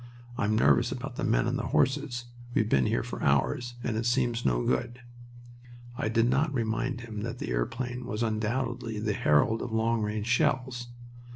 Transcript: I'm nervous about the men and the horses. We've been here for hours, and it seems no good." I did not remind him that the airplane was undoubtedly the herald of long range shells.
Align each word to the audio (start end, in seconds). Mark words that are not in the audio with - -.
I'm 0.35 0.55
nervous 0.55 0.91
about 0.91 1.15
the 1.17 1.23
men 1.23 1.45
and 1.45 1.59
the 1.59 1.67
horses. 1.67 2.25
We've 2.55 2.67
been 2.67 2.87
here 2.87 3.03
for 3.03 3.21
hours, 3.21 3.75
and 3.83 3.95
it 3.97 4.07
seems 4.07 4.43
no 4.43 4.65
good." 4.65 4.99
I 5.95 6.09
did 6.09 6.27
not 6.27 6.51
remind 6.51 7.01
him 7.01 7.21
that 7.21 7.37
the 7.37 7.51
airplane 7.51 8.07
was 8.07 8.23
undoubtedly 8.23 8.97
the 8.97 9.13
herald 9.13 9.61
of 9.61 9.71
long 9.71 10.01
range 10.01 10.25
shells. 10.25 10.87